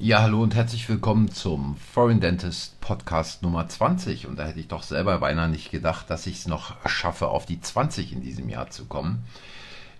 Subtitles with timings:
[0.00, 4.28] Ja, hallo und herzlich willkommen zum Foreign Dentist Podcast Nummer 20.
[4.28, 7.46] Und da hätte ich doch selber beinahe nicht gedacht, dass ich es noch schaffe, auf
[7.46, 9.24] die 20 in diesem Jahr zu kommen.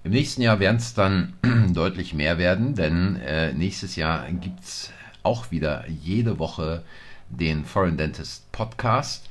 [0.04, 1.32] Im nächsten Jahr werden es dann
[1.74, 4.92] deutlich mehr werden, denn äh, nächstes Jahr gibt es
[5.24, 6.84] auch wieder jede Woche
[7.28, 9.28] den Foreign Dentist Podcast.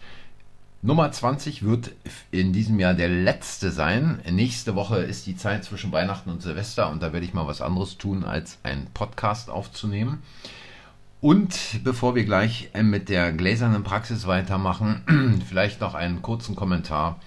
[0.83, 1.91] Nummer 20 wird
[2.29, 4.19] in diesem Jahr der letzte sein.
[4.29, 7.61] Nächste Woche ist die Zeit zwischen Weihnachten und Silvester und da werde ich mal was
[7.61, 10.21] anderes tun, als einen Podcast aufzunehmen.
[11.19, 17.19] Und bevor wir gleich äh, mit der gläsernen Praxis weitermachen, vielleicht noch einen kurzen Kommentar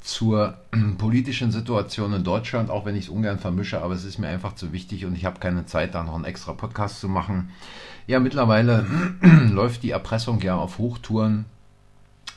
[0.00, 0.56] zur
[0.96, 4.54] politischen Situation in Deutschland, auch wenn ich es ungern vermische, aber es ist mir einfach
[4.54, 7.50] zu wichtig und ich habe keine Zeit, da noch einen extra Podcast zu machen.
[8.06, 8.86] Ja, mittlerweile
[9.50, 11.44] läuft die Erpressung ja auf Hochtouren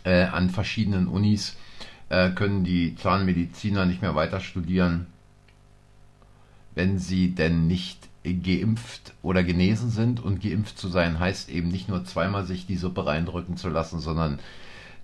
[0.04, 1.56] äh, an verschiedenen Unis,
[2.10, 5.08] äh, können die Zahnmediziner nicht mehr weiter studieren,
[6.76, 10.20] wenn sie denn nicht geimpft oder genesen sind.
[10.20, 14.00] Und geimpft zu sein heißt eben nicht nur zweimal sich die Suppe reindrücken zu lassen,
[14.00, 14.40] sondern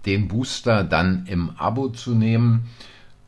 [0.05, 2.69] den Booster dann im Abo zu nehmen.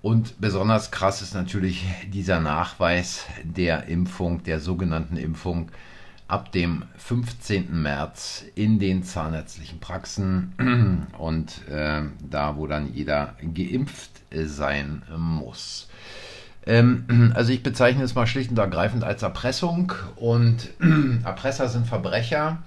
[0.01, 5.69] Und besonders krass ist natürlich dieser Nachweis der Impfung, der sogenannten Impfung
[6.29, 7.81] ab dem 15.
[7.81, 15.89] März in den zahnärztlichen Praxen und äh, da, wo dann jeder geimpft sein muss.
[16.67, 20.69] Ähm, also ich bezeichne es mal schlicht und ergreifend als Erpressung und
[21.25, 22.59] Erpresser sind Verbrecher,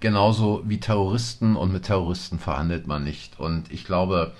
[0.00, 3.38] genauso wie Terroristen und mit Terroristen verhandelt man nicht.
[3.38, 4.32] Und ich glaube,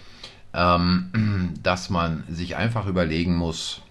[0.53, 3.83] ähm, dass man sich einfach überlegen muss,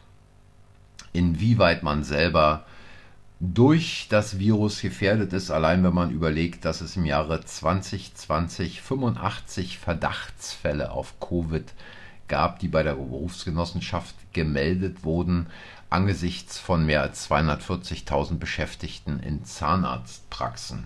[1.14, 2.66] inwieweit man selber
[3.40, 9.78] durch das Virus gefährdet ist, allein wenn man überlegt, dass es im Jahre 2020 85
[9.78, 11.72] Verdachtsfälle auf Covid
[12.28, 15.48] gab, die bei der Berufsgenossenschaft gemeldet wurden,
[15.90, 20.86] angesichts von mehr als 240.000 Beschäftigten in Zahnarztpraxen.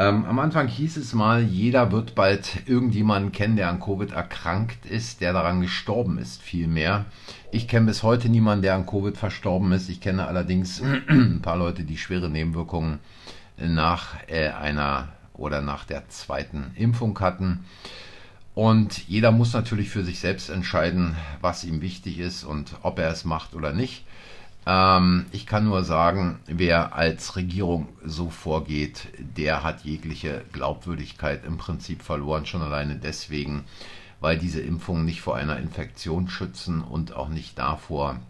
[0.00, 4.86] Ähm, am Anfang hieß es mal, jeder wird bald irgendjemanden kennen, der an Covid erkrankt
[4.86, 7.04] ist, der daran gestorben ist, vielmehr.
[7.52, 9.90] Ich kenne bis heute niemanden, der an Covid verstorben ist.
[9.90, 12.98] Ich kenne allerdings ein paar Leute, die schwere Nebenwirkungen
[13.58, 17.66] nach äh, einer oder nach der zweiten Impfung hatten.
[18.54, 23.10] Und jeder muss natürlich für sich selbst entscheiden, was ihm wichtig ist und ob er
[23.10, 24.06] es macht oder nicht.
[24.66, 31.58] Ähm, ich kann nur sagen, wer als Regierung so vorgeht, der hat jegliche Glaubwürdigkeit im
[31.58, 33.64] Prinzip verloren, schon alleine deswegen,
[34.20, 38.20] weil diese Impfungen nicht vor einer Infektion schützen und auch nicht davor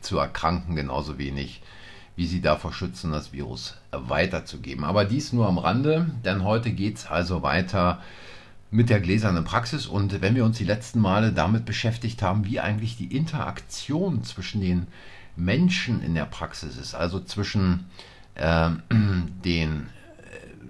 [0.00, 1.62] zu erkranken, genauso wenig
[2.14, 4.84] wie sie davor schützen, das Virus weiterzugeben.
[4.84, 8.00] Aber dies nur am Rande, denn heute geht es also weiter
[8.70, 9.86] mit der gläsernen Praxis.
[9.86, 14.60] Und wenn wir uns die letzten Male damit beschäftigt haben, wie eigentlich die Interaktion zwischen
[14.60, 14.86] den
[15.36, 17.86] Menschen in der Praxis ist, also zwischen
[18.34, 18.70] äh,
[19.44, 19.88] den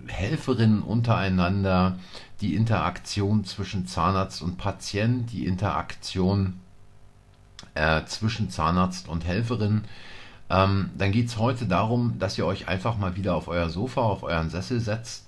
[0.06, 1.98] Helferinnen untereinander,
[2.40, 6.60] die Interaktion zwischen Zahnarzt und Patient, die Interaktion
[7.74, 9.84] äh, zwischen Zahnarzt und Helferin.
[10.48, 14.02] Ähm, dann geht es heute darum, dass ihr euch einfach mal wieder auf euer Sofa,
[14.02, 15.26] auf euren Sessel setzt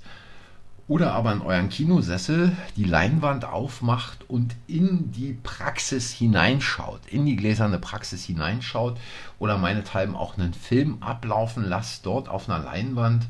[0.89, 7.37] oder aber in euren Kinosessel die Leinwand aufmacht und in die Praxis hineinschaut, in die
[7.37, 8.97] gläserne Praxis hineinschaut
[9.39, 13.27] oder meinethalben auch einen Film ablaufen lasst dort auf einer Leinwand.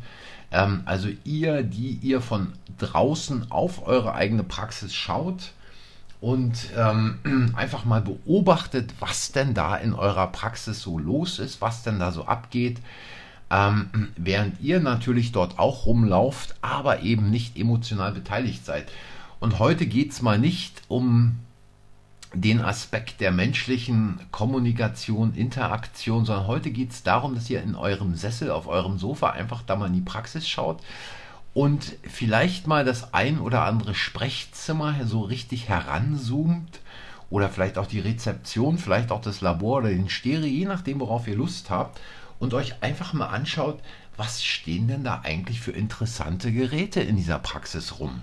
[0.53, 5.51] Ähm, also ihr, die ihr von draußen auf eure eigene Praxis schaut
[6.21, 11.83] und ähm, einfach mal beobachtet, was denn da in eurer Praxis so los ist, was
[11.83, 12.81] denn da so abgeht
[13.51, 18.91] ähm, während ihr natürlich dort auch rumlauft, aber eben nicht emotional beteiligt seid.
[19.41, 21.39] Und heute geht es mal nicht um
[22.35, 28.17] den Aspekt der menschlichen Kommunikation, Interaktion, sondern heute geht es darum, dass ihr in eurem
[28.17, 30.83] Sessel, auf eurem Sofa einfach da mal in die Praxis schaut
[31.55, 36.81] und vielleicht mal das ein oder andere Sprechzimmer so richtig heranzoomt
[37.31, 41.27] oder vielleicht auch die Rezeption, vielleicht auch das Labor oder den Stereo, je nachdem, worauf
[41.27, 41.99] ihr Lust habt
[42.38, 43.81] und euch einfach mal anschaut,
[44.17, 48.23] was stehen denn da eigentlich für interessante Geräte in dieser Praxis rum.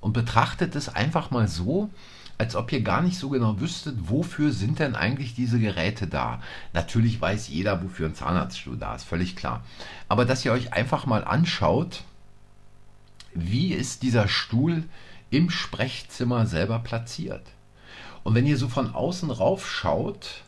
[0.00, 1.90] Und betrachtet es einfach mal so,
[2.38, 6.40] als ob ihr gar nicht so genau wüsstet, wofür sind denn eigentlich diese Geräte da.
[6.72, 9.62] Natürlich weiß jeder, wofür ein Zahnarztstuhl da ist, völlig klar.
[10.08, 12.02] Aber dass ihr euch einfach mal anschaut,
[13.34, 14.82] wie ist dieser Stuhl
[15.30, 17.46] im Sprechzimmer selber platziert.
[18.24, 20.42] Und wenn ihr so von außen rauf schaut,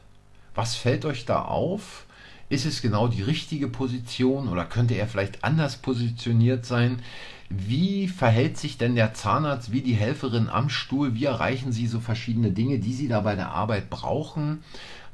[0.55, 2.07] was fällt euch da auf?
[2.49, 7.01] Ist es genau die richtige Position oder könnte er vielleicht anders positioniert sein?
[7.49, 11.15] Wie verhält sich denn der Zahnarzt wie die Helferin am Stuhl?
[11.15, 14.63] Wie erreichen Sie so verschiedene Dinge, die Sie da bei der Arbeit brauchen?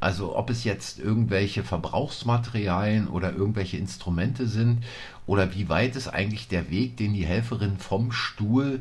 [0.00, 4.84] Also ob es jetzt irgendwelche Verbrauchsmaterialien oder irgendwelche Instrumente sind
[5.26, 8.80] oder wie weit ist eigentlich der Weg, den die Helferin vom Stuhl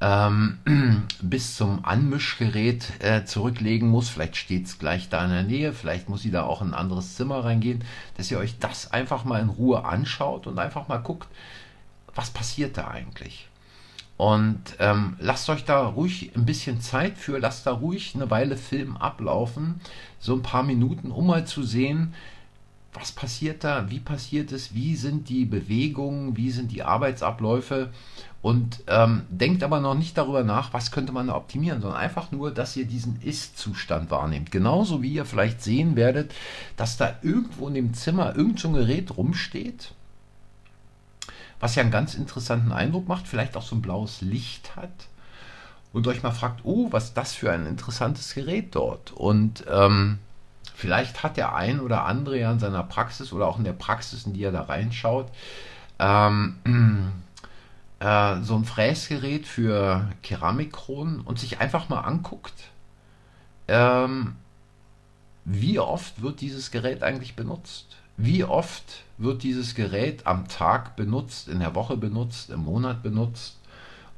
[0.00, 0.58] ähm,
[1.22, 4.08] bis zum Anmischgerät äh, zurücklegen muss.
[4.08, 6.74] Vielleicht steht es gleich da in der Nähe, vielleicht muss sie da auch in ein
[6.74, 7.84] anderes Zimmer reingehen,
[8.16, 11.28] dass ihr euch das einfach mal in Ruhe anschaut und einfach mal guckt,
[12.14, 13.48] was passiert da eigentlich.
[14.16, 18.56] Und ähm, lasst euch da ruhig ein bisschen Zeit für, lasst da ruhig eine Weile
[18.56, 19.80] Film ablaufen,
[20.18, 22.14] so ein paar Minuten, um mal zu sehen,
[22.92, 27.90] was passiert da, wie passiert es, wie sind die Bewegungen, wie sind die Arbeitsabläufe
[28.40, 32.30] und ähm, denkt aber noch nicht darüber nach, was könnte man da optimieren, sondern einfach
[32.30, 34.52] nur, dass ihr diesen Ist-Zustand wahrnehmt.
[34.52, 36.32] Genauso wie ihr vielleicht sehen werdet,
[36.76, 39.92] dass da irgendwo in dem Zimmer irgend so ein Gerät rumsteht,
[41.58, 45.08] was ja einen ganz interessanten Eindruck macht, vielleicht auch so ein blaues Licht hat
[45.92, 49.10] und euch mal fragt, oh, was ist das für ein interessantes Gerät dort?
[49.10, 50.20] Und ähm,
[50.76, 54.26] vielleicht hat der ein oder andere ja in seiner Praxis oder auch in der Praxis,
[54.26, 55.26] in die er da reinschaut,
[55.98, 56.54] ähm,
[58.00, 62.70] äh, so ein Fräsgerät für Keramikkronen und sich einfach mal anguckt,
[63.66, 64.36] ähm,
[65.44, 67.96] wie oft wird dieses Gerät eigentlich benutzt?
[68.16, 73.56] Wie oft wird dieses Gerät am Tag benutzt, in der Woche benutzt, im Monat benutzt?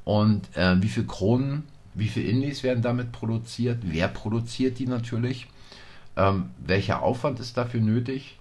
[0.03, 3.79] Und äh, wie viele Kronen, wie viele Inlays werden damit produziert?
[3.83, 5.47] Wer produziert die natürlich?
[6.17, 8.37] Ähm, welcher Aufwand ist dafür nötig?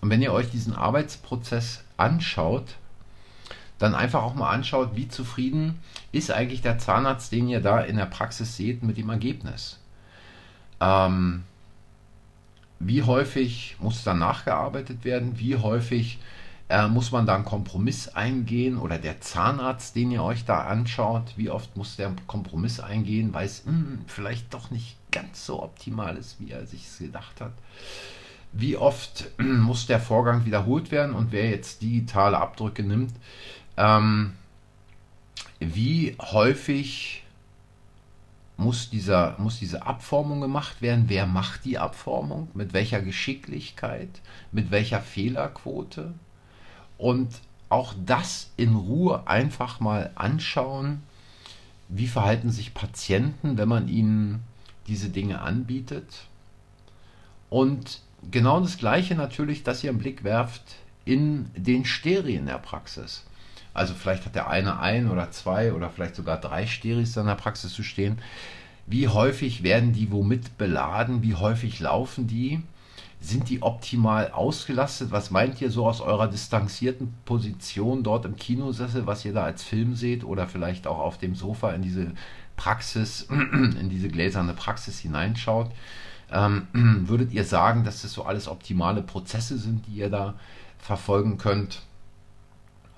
[0.00, 2.76] Und wenn ihr euch diesen Arbeitsprozess anschaut,
[3.78, 5.78] dann einfach auch mal anschaut, wie zufrieden
[6.12, 9.78] ist eigentlich der Zahnarzt, den ihr da in der Praxis seht, mit dem Ergebnis.
[10.80, 11.44] Ähm,
[12.80, 15.38] wie häufig muss da nachgearbeitet werden?
[15.38, 16.18] Wie häufig
[16.68, 18.78] äh, muss man da einen Kompromiss eingehen?
[18.78, 23.46] Oder der Zahnarzt, den ihr euch da anschaut, wie oft muss der Kompromiss eingehen, weil
[23.46, 27.52] es mh, hm, vielleicht doch nicht ganz so optimal ist, wie er sich gedacht hat?
[28.52, 31.14] Wie oft muss der Vorgang wiederholt werden?
[31.14, 33.12] Und wer jetzt digitale Abdrücke nimmt,
[33.78, 34.34] ähm,
[35.60, 37.22] wie häufig
[38.56, 41.04] muss, dieser, muss diese Abformung gemacht werden?
[41.06, 42.48] Wer macht die Abformung?
[42.54, 44.10] Mit welcher Geschicklichkeit?
[44.50, 46.12] Mit welcher Fehlerquote?
[46.98, 51.02] Und auch das in Ruhe einfach mal anschauen.
[51.88, 54.42] Wie verhalten sich Patienten, wenn man ihnen
[54.88, 56.24] diese Dinge anbietet?
[57.48, 58.00] Und
[58.30, 60.62] genau das Gleiche natürlich, dass ihr einen Blick werft
[61.04, 63.24] in den Sterien der Praxis.
[63.78, 67.36] Also vielleicht hat der eine ein oder zwei oder vielleicht sogar drei Steris in der
[67.36, 68.18] Praxis zu stehen.
[68.86, 71.22] Wie häufig werden die womit beladen?
[71.22, 72.62] Wie häufig laufen die?
[73.20, 75.10] Sind die optimal ausgelastet?
[75.10, 79.62] Was meint ihr so aus eurer distanzierten Position dort im Kinosessel, was ihr da als
[79.62, 82.12] Film seht oder vielleicht auch auf dem Sofa in diese
[82.56, 85.70] Praxis, in diese gläserne Praxis hineinschaut?
[86.32, 90.34] Ähm, würdet ihr sagen, dass das so alles optimale Prozesse sind, die ihr da
[90.78, 91.82] verfolgen könnt?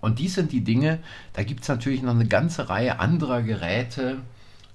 [0.01, 0.99] Und dies sind die Dinge,
[1.33, 4.19] da gibt es natürlich noch eine ganze Reihe anderer Geräte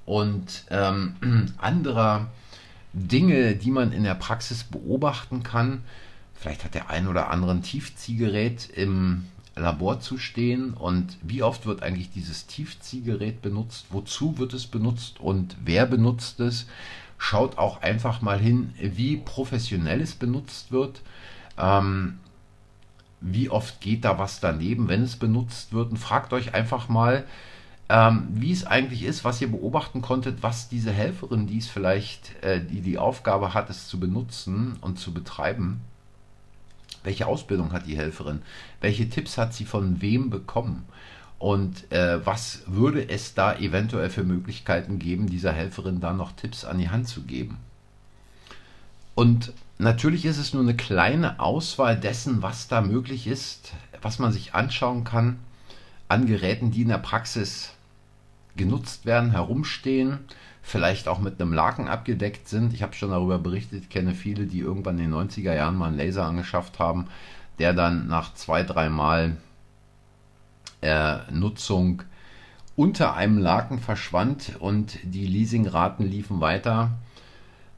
[0.05, 1.15] und ähm,
[1.57, 2.27] anderer
[2.93, 5.83] Dinge, die man in der Praxis beobachten kann.
[6.33, 9.25] Vielleicht hat der ein oder andere ein Tiefziehgerät im
[9.55, 15.19] Labor zu stehen und wie oft wird eigentlich dieses Tiefziehgerät benutzt, wozu wird es benutzt
[15.19, 16.67] und wer benutzt es.
[17.17, 21.01] Schaut auch einfach mal hin, wie professionell es benutzt wird.
[21.57, 22.19] Ähm,
[23.25, 25.91] wie oft geht da was daneben, wenn es benutzt wird.
[25.91, 27.25] Und fragt euch einfach mal,
[27.89, 32.41] ähm, wie es eigentlich ist, was ihr beobachten konntet, was diese Helferin, die es vielleicht,
[32.43, 35.81] äh, die die Aufgabe hat, es zu benutzen und zu betreiben,
[37.03, 38.41] welche Ausbildung hat die Helferin,
[38.81, 40.85] welche Tipps hat sie von wem bekommen
[41.37, 46.65] und äh, was würde es da eventuell für Möglichkeiten geben, dieser Helferin da noch Tipps
[46.65, 47.57] an die Hand zu geben.
[49.13, 54.31] Und natürlich ist es nur eine kleine Auswahl dessen, was da möglich ist, was man
[54.31, 55.39] sich anschauen kann
[56.07, 57.73] an Geräten, die in der Praxis
[58.55, 60.19] genutzt werden, herumstehen,
[60.61, 62.73] vielleicht auch mit einem Laken abgedeckt sind.
[62.73, 65.97] Ich habe schon darüber berichtet, kenne viele, die irgendwann in den 90er Jahren mal einen
[65.97, 67.07] Laser angeschafft haben,
[67.59, 69.37] der dann nach zwei, dreimal
[70.81, 72.03] äh, Nutzung
[72.75, 76.91] unter einem Laken verschwand und die Leasingraten liefen weiter.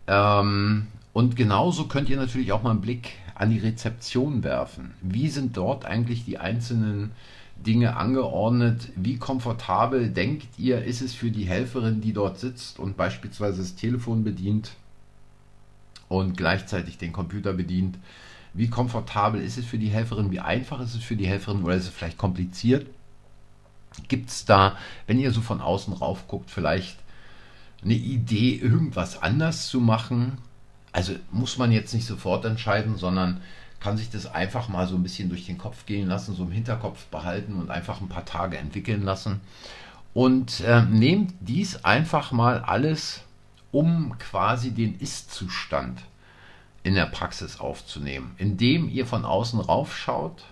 [0.07, 0.87] Ähm,
[1.17, 4.93] und genauso könnt ihr natürlich auch mal einen Blick an die Rezeption werfen.
[5.01, 7.09] Wie sind dort eigentlich die einzelnen
[7.55, 8.89] Dinge angeordnet?
[8.95, 13.73] Wie komfortabel denkt ihr, ist es für die Helferin, die dort sitzt und beispielsweise das
[13.73, 14.73] Telefon bedient
[16.07, 17.97] und gleichzeitig den Computer bedient.
[18.53, 20.29] Wie komfortabel ist es für die Helferin?
[20.29, 21.63] Wie einfach ist es für die Helferin?
[21.63, 22.85] Oder ist es vielleicht kompliziert?
[24.07, 26.99] Gibt es da, wenn ihr so von außen rauf guckt, vielleicht
[27.83, 30.37] eine Idee, irgendwas anders zu machen?
[30.97, 33.39] Also muss man jetzt nicht sofort entscheiden, sondern
[33.79, 36.51] kann sich das einfach mal so ein bisschen durch den Kopf gehen lassen, so im
[36.51, 39.39] Hinterkopf behalten und einfach ein paar Tage entwickeln lassen.
[40.15, 43.21] Und äh, nehmt dies einfach mal alles,
[43.71, 46.01] um quasi den Ist-Zustand
[46.81, 50.45] in der Praxis aufzunehmen, indem ihr von außen raufschaut,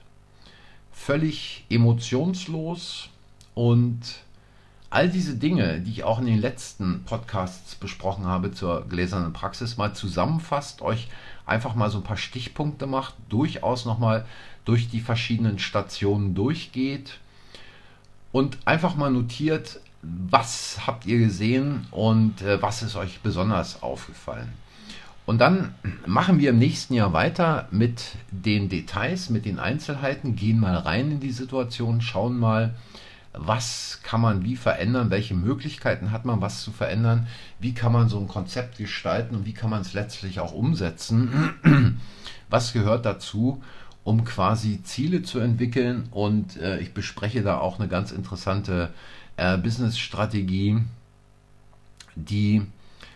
[0.91, 3.09] völlig emotionslos
[3.55, 3.99] und
[4.95, 9.75] all diese Dinge, die ich auch in den letzten Podcasts besprochen habe zur gläsernen Praxis,
[9.75, 11.09] mal zusammenfasst, euch
[11.45, 14.25] einfach mal so ein paar Stichpunkte macht, durchaus nochmal
[14.63, 17.19] durch die verschiedenen Stationen durchgeht
[18.31, 24.53] und einfach mal notiert, was habt ihr gesehen und äh, was ist euch besonders aufgefallen.
[25.25, 25.75] Und dann
[26.05, 31.11] machen wir im nächsten Jahr weiter mit den Details, mit den Einzelheiten, gehen mal rein
[31.11, 32.73] in die Situation, schauen mal,
[33.37, 37.27] was kann man wie verändern, welche Möglichkeiten hat man, was zu verändern,
[37.59, 41.53] wie kann man so ein Konzept gestalten und wie kann man es letztlich auch umsetzen,
[42.49, 43.61] was gehört dazu,
[44.03, 46.07] um quasi Ziele zu entwickeln?
[46.11, 48.93] Und äh, ich bespreche da auch eine ganz interessante
[49.37, 50.79] äh, Business-Strategie,
[52.15, 52.61] die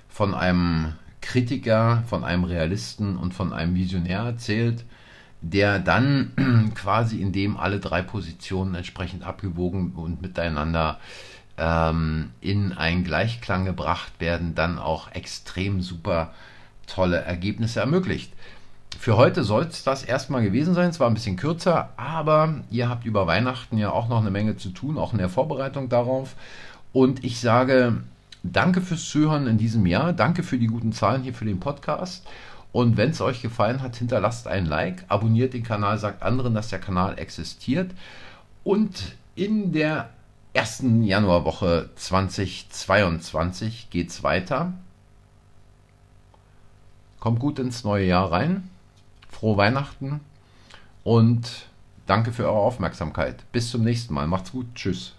[0.10, 4.84] von einem Kritiker, von einem Realisten und von einem Visionär erzählt
[5.42, 11.00] der dann quasi in dem alle drei Positionen entsprechend abgewogen und miteinander
[11.58, 16.34] ähm, in einen Gleichklang gebracht werden, dann auch extrem super
[16.88, 18.34] tolle Ergebnisse ermöglicht.
[18.98, 20.90] Für heute soll es das erstmal gewesen sein.
[20.90, 24.58] Es war ein bisschen kürzer, aber ihr habt über Weihnachten ja auch noch eine Menge
[24.58, 26.36] zu tun, auch in der Vorbereitung darauf.
[26.92, 27.98] Und ich sage
[28.44, 30.12] danke fürs Zuhören in diesem Jahr.
[30.12, 32.26] Danke für die guten Zahlen hier für den Podcast.
[32.72, 36.70] Und wenn es euch gefallen hat, hinterlasst ein Like, abonniert den Kanal, sagt anderen, dass
[36.70, 37.92] der Kanal existiert.
[38.64, 40.10] Und in der
[40.54, 44.74] ersten Januarwoche 2022 geht es weiter.
[47.20, 48.70] Kommt gut ins neue Jahr rein.
[49.30, 50.22] Frohe Weihnachten
[51.04, 51.68] und
[52.08, 53.44] danke für eure Aufmerksamkeit.
[53.52, 54.28] Bis zum nächsten Mal.
[54.28, 54.68] Macht's gut.
[54.76, 55.14] Tschüss.